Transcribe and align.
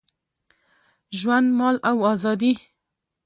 ژوند، 1.19 1.47
مال 1.57 1.75
او 1.89 1.97
آزادي 2.13 2.53